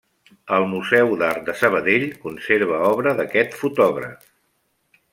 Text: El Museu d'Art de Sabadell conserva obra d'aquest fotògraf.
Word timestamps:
El 0.55 0.63
Museu 0.71 1.11
d'Art 1.19 1.43
de 1.51 1.55
Sabadell 1.59 2.07
conserva 2.25 2.83
obra 2.95 3.17
d'aquest 3.23 3.57
fotògraf. 3.63 4.29